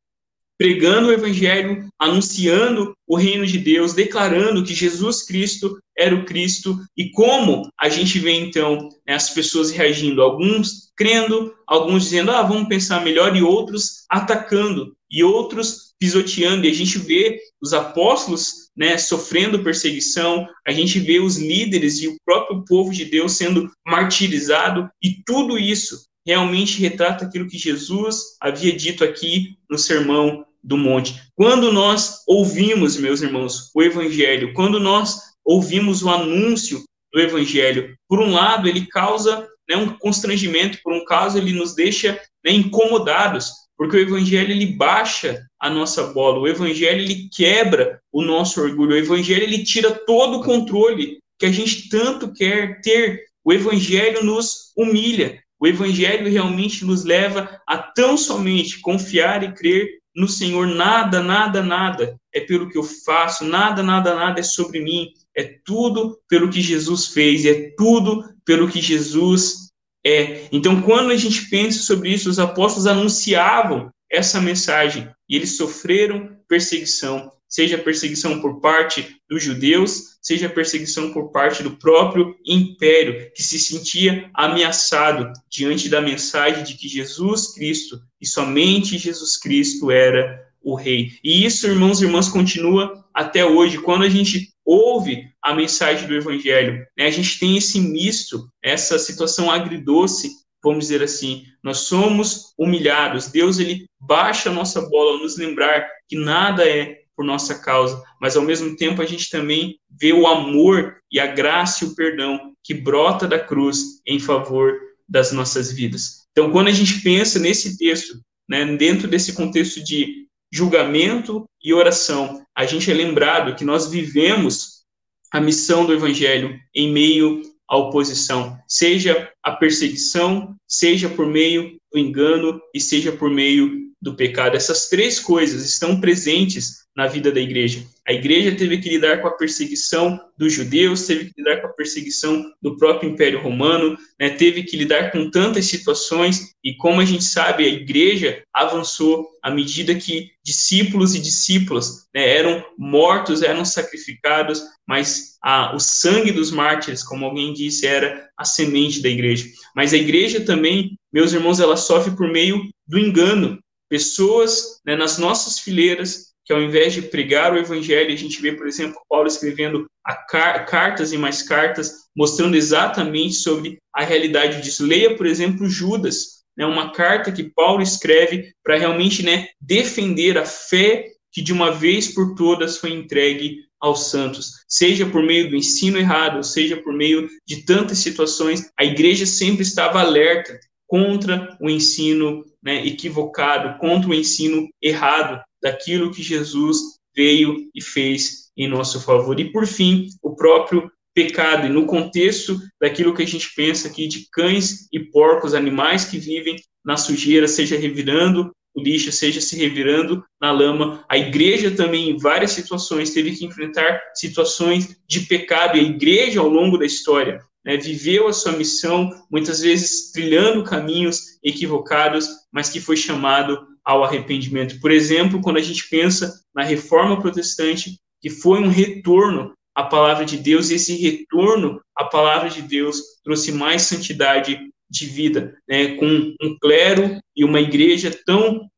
[0.58, 6.78] pregando o evangelho, anunciando o reino de Deus, declarando que Jesus Cristo era o Cristo.
[6.96, 12.42] E como a gente vê então né, as pessoas reagindo, alguns crendo, alguns dizendo, ah,
[12.42, 18.66] vamos pensar melhor, e outros atacando, e outros pisoteando, e a gente vê os apóstolos
[18.76, 23.70] né, sofrendo perseguição, a gente vê os líderes e o próprio povo de Deus sendo
[23.86, 30.76] martirizado, e tudo isso realmente retrata aquilo que Jesus havia dito aqui no Sermão do
[30.76, 31.22] Monte.
[31.36, 38.18] Quando nós ouvimos, meus irmãos, o Evangelho, quando nós ouvimos o anúncio do Evangelho, por
[38.18, 43.52] um lado, ele causa né, um constrangimento, por um caso, ele nos deixa né, incomodados,
[43.76, 48.94] porque o Evangelho ele baixa a nossa bola, o Evangelho ele quebra o nosso orgulho,
[48.94, 53.24] o Evangelho ele tira todo o controle que a gente tanto quer ter.
[53.44, 59.88] O Evangelho nos humilha, o Evangelho realmente nos leva a tão somente confiar e crer
[60.14, 60.66] no Senhor.
[60.66, 65.08] Nada, nada, nada é pelo que eu faço, nada, nada, nada é sobre mim.
[65.36, 69.70] É tudo pelo que Jesus fez, é tudo pelo que Jesus
[70.04, 70.48] é.
[70.52, 76.36] Então, quando a gente pensa sobre isso, os apóstolos anunciavam essa mensagem e eles sofreram
[76.48, 83.42] perseguição seja perseguição por parte dos judeus, seja perseguição por parte do próprio império, que
[83.42, 90.44] se sentia ameaçado diante da mensagem de que Jesus Cristo e somente Jesus Cristo era
[90.62, 91.12] o rei.
[91.22, 93.78] E isso, irmãos e irmãs, continua até hoje.
[93.78, 98.98] Quando a gente ouve a mensagem do evangelho, né, a gente tem esse misto, essa
[98.98, 100.30] situação agridoce
[100.66, 103.30] vamos dizer assim, nós somos humilhados.
[103.30, 108.37] Deus ele baixa a nossa bola nos lembrar que nada é por nossa causa, mas
[108.37, 112.52] ao mesmo tempo a gente também vê o amor e a graça e o perdão
[112.62, 114.74] que brota da cruz em favor
[115.09, 116.26] das nossas vidas.
[116.33, 122.44] Então, quando a gente pensa nesse texto, né, dentro desse contexto de julgamento e oração,
[122.55, 124.85] a gente é lembrado que nós vivemos
[125.33, 131.99] a missão do evangelho em meio à oposição, seja a perseguição, seja por meio do
[131.99, 134.57] engano e seja por meio do pecado.
[134.57, 137.84] Essas três coisas estão presentes na vida da igreja.
[138.09, 141.72] A igreja teve que lidar com a perseguição dos judeus, teve que lidar com a
[141.72, 147.04] perseguição do próprio Império Romano, né, teve que lidar com tantas situações, e como a
[147.04, 153.64] gente sabe, a igreja avançou à medida que discípulos e discípulas né, eram mortos, eram
[153.64, 159.46] sacrificados, mas a, o sangue dos mártires, como alguém disse, era a semente da igreja.
[159.74, 163.59] Mas a igreja também meus irmãos, ela sofre por meio do engano.
[163.89, 168.53] Pessoas né, nas nossas fileiras que ao invés de pregar o evangelho, a gente vê,
[168.53, 169.87] por exemplo, Paulo escrevendo
[170.28, 174.87] car cartas e mais cartas, mostrando exatamente sobre a realidade disso.
[174.87, 180.47] Leia, por exemplo, Judas, né, uma carta que Paulo escreve para realmente né, defender a
[180.47, 185.57] fé que de uma vez por todas foi entregue aos santos, seja por meio do
[185.57, 191.68] ensino errado, seja por meio de tantas situações, a igreja sempre estava alerta contra o
[191.68, 196.78] ensino né, equivocado, contra o ensino errado daquilo que Jesus
[197.14, 199.39] veio e fez em nosso favor.
[199.41, 204.07] E por fim, o próprio pecado, e no contexto daquilo que a gente pensa aqui
[204.07, 209.57] de cães e porcos, animais que vivem na sujeira, seja revirando o lixo, seja se
[209.57, 211.03] revirando na lama.
[211.09, 216.41] A igreja também, em várias situações, teve que enfrentar situações de pecado, e a igreja,
[216.41, 222.70] ao longo da história, né, viveu a sua missão, muitas vezes trilhando caminhos equivocados, mas
[222.70, 224.80] que foi chamado ao arrependimento.
[224.80, 230.24] Por exemplo, quando a gente pensa na reforma protestante, que foi um retorno à palavra
[230.24, 234.58] de Deus, e esse retorno à palavra de Deus trouxe mais santidade
[234.88, 235.96] de vida, né?
[235.96, 238.68] com um clero e uma igreja tão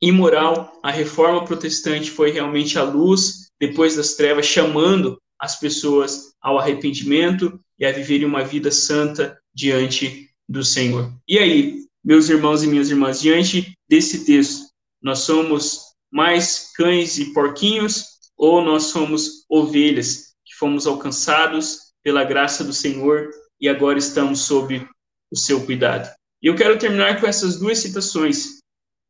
[0.00, 6.58] imoral, a reforma protestante foi realmente a luz depois das trevas, chamando as pessoas ao
[6.58, 11.12] arrependimento e a viverem uma vida santa diante do Senhor.
[11.28, 14.68] E aí, meus irmãos e minhas irmãs, diante desse texto,
[15.00, 18.04] nós somos mais cães e porquinhos
[18.36, 24.88] ou nós somos ovelhas que fomos alcançados pela graça do Senhor e agora estamos sob
[25.30, 26.08] o seu cuidado?
[26.42, 28.58] E eu quero terminar com essas duas citações.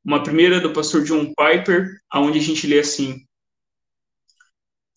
[0.04, 3.24] Uma primeira do pastor John Piper, aonde a gente lê assim: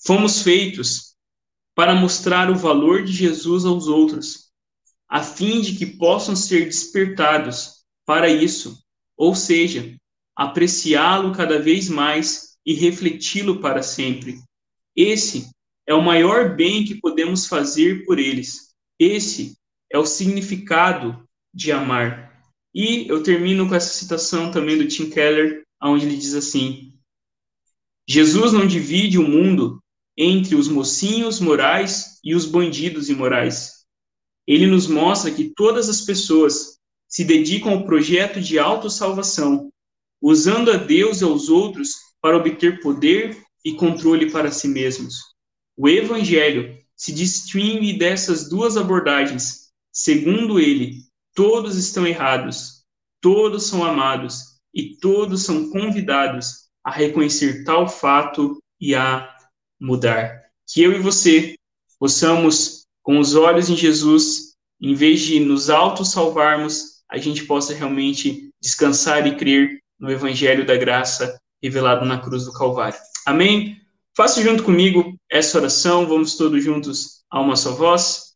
[0.05, 1.10] Fomos feitos
[1.81, 4.51] para mostrar o valor de Jesus aos outros,
[5.09, 8.77] a fim de que possam ser despertados para isso,
[9.17, 9.97] ou seja,
[10.35, 14.39] apreciá-lo cada vez mais e refleti-lo para sempre.
[14.95, 15.49] Esse
[15.87, 18.75] é o maior bem que podemos fazer por eles.
[18.99, 19.57] Esse
[19.91, 22.45] é o significado de amar.
[22.75, 26.93] E eu termino com essa citação também do Tim Keller, onde ele diz assim:
[28.07, 29.80] Jesus não divide o mundo
[30.17, 33.85] entre os mocinhos morais e os bandidos imorais.
[34.47, 39.71] Ele nos mostra que todas as pessoas se dedicam ao projeto de autossalvação,
[40.21, 45.15] usando a Deus e aos outros para obter poder e controle para si mesmos.
[45.77, 49.71] O Evangelho se distingue dessas duas abordagens.
[49.91, 50.99] Segundo ele,
[51.33, 52.83] todos estão errados,
[53.19, 59.35] todos são amados e todos são convidados a reconhecer tal fato e a
[59.81, 60.43] mudar.
[60.71, 61.55] Que eu e você
[61.99, 68.51] possamos, com os olhos em Jesus, em vez de nos auto-salvarmos, a gente possa realmente
[68.61, 72.97] descansar e crer no Evangelho da Graça revelado na cruz do Calvário.
[73.25, 73.81] Amém?
[74.15, 78.33] Faça junto comigo essa oração, vamos todos juntos a uma só voz.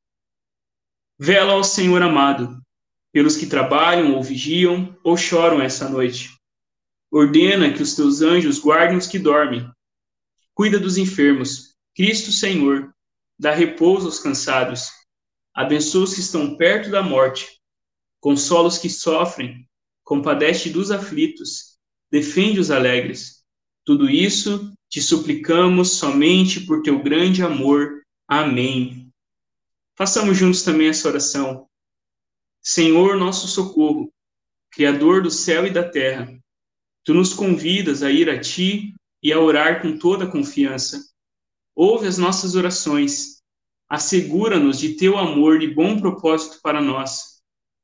[1.18, 2.60] Vela ao Senhor amado,
[3.12, 6.30] pelos que trabalham ou vigiam ou choram essa noite.
[7.12, 9.70] Ordena que os teus anjos guardem os que dormem.
[10.56, 11.76] Cuida dos enfermos.
[11.94, 12.96] Cristo Senhor,
[13.38, 14.90] dá repouso aos cansados.
[15.54, 17.62] Abençoa os que estão perto da morte.
[18.22, 19.68] Consola os que sofrem.
[20.02, 21.78] Compadece dos aflitos.
[22.10, 23.44] Defende os alegres.
[23.84, 28.02] Tudo isso te suplicamos somente por teu grande amor.
[28.26, 29.12] Amém.
[29.98, 31.68] Façamos juntos também essa oração.
[32.62, 34.10] Senhor nosso socorro,
[34.72, 36.34] Criador do céu e da terra,
[37.04, 38.95] tu nos convidas a ir a ti
[39.26, 41.04] e a orar com toda confiança.
[41.76, 43.42] Ouve as nossas orações,
[43.90, 47.42] assegura-nos de teu amor e bom propósito para nós,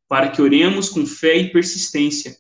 [0.08, 2.38] para que oremos com fé e persistência,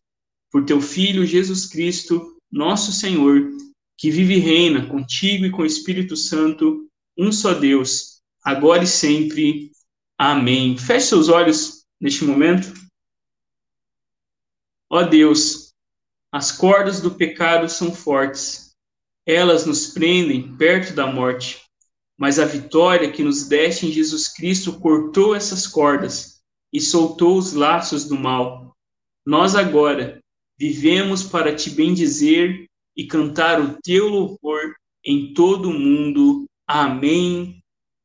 [0.52, 3.49] por teu Filho Jesus Cristo, nosso Senhor,
[3.97, 6.88] que vive e reina contigo e com o Espírito Santo,
[7.18, 9.72] um só Deus, agora e sempre.
[10.16, 10.78] Amém.
[10.78, 12.72] Feche seus olhos neste momento.
[14.88, 15.74] Ó Deus,
[16.32, 18.70] as cordas do pecado são fortes,
[19.26, 21.61] elas nos prendem perto da morte,
[22.17, 26.41] mas a vitória que nos deste em Jesus Cristo cortou essas cordas
[26.72, 28.76] e soltou os laços do mal.
[29.26, 30.19] Nós agora
[30.57, 32.65] vivemos para te bendizer
[32.95, 36.45] e cantar o teu louvor em todo o mundo.
[36.67, 37.61] Amém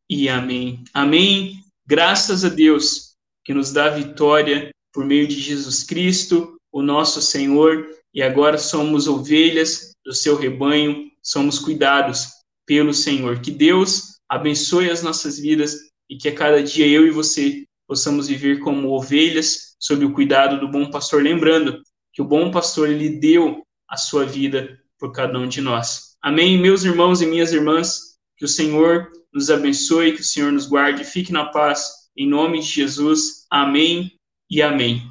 [0.09, 0.83] e amém.
[0.93, 1.61] Amém.
[1.87, 3.15] Graças a Deus
[3.45, 9.07] que nos dá vitória por meio de Jesus Cristo, o nosso Senhor, e agora somos
[9.07, 12.29] ovelhas do seu rebanho, somos cuidados
[12.65, 13.41] pelo Senhor.
[13.41, 15.75] Que Deus abençoe as nossas vidas
[16.09, 20.61] e que a cada dia eu e você possamos viver como ovelhas sob o cuidado
[20.61, 21.83] do bom pastor, lembrando
[22.13, 26.17] que o bom pastor ele deu a sua vida por cada um de nós.
[26.23, 30.67] Amém, meus irmãos e minhas irmãs, que o Senhor nos abençoe, que o Senhor nos
[30.67, 33.47] guarde, fique na paz, em nome de Jesus.
[33.51, 34.13] Amém
[34.51, 35.03] e amém.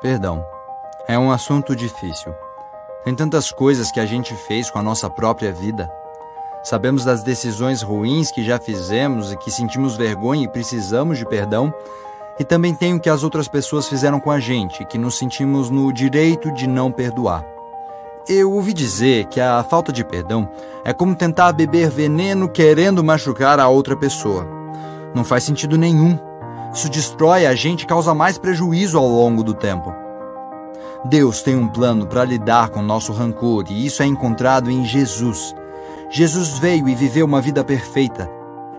[0.00, 0.44] Perdão.
[1.08, 2.32] É um assunto difícil.
[3.04, 5.90] Tem tantas coisas que a gente fez com a nossa própria vida.
[6.62, 11.74] Sabemos das decisões ruins que já fizemos e que sentimos vergonha e precisamos de perdão.
[12.38, 15.68] E também tem o que as outras pessoas fizeram com a gente, que nos sentimos
[15.68, 17.44] no direito de não perdoar.
[18.28, 20.48] Eu ouvi dizer que a falta de perdão
[20.84, 24.46] é como tentar beber veneno querendo machucar a outra pessoa.
[25.12, 26.16] Não faz sentido nenhum.
[26.72, 30.01] Isso destrói a gente e causa mais prejuízo ao longo do tempo.
[31.04, 35.54] Deus tem um plano para lidar com nosso rancor e isso é encontrado em Jesus.
[36.08, 38.30] Jesus veio e viveu uma vida perfeita.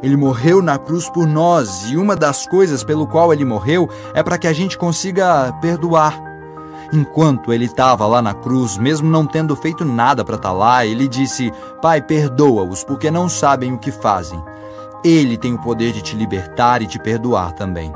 [0.01, 4.23] Ele morreu na cruz por nós e uma das coisas pelo qual ele morreu é
[4.23, 6.21] para que a gente consiga perdoar.
[6.93, 10.85] Enquanto ele estava lá na cruz, mesmo não tendo feito nada para estar tá lá,
[10.85, 11.51] ele disse:
[11.81, 14.41] Pai, perdoa-os, porque não sabem o que fazem.
[15.03, 17.91] Ele tem o poder de te libertar e te perdoar também.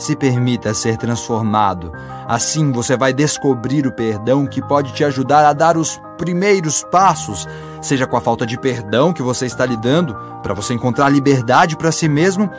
[0.00, 1.92] Se permita ser transformado.
[2.26, 7.46] Assim você vai descobrir o perdão que pode te ajudar a dar os primeiros passos,
[7.82, 11.92] seja com a falta de perdão que você está lidando, para você encontrar liberdade para
[11.92, 12.50] si mesmo,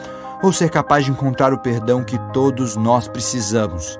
[0.43, 3.99] ou ser capaz de encontrar o perdão que todos nós precisamos.